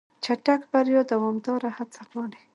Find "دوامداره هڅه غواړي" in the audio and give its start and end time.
1.11-2.41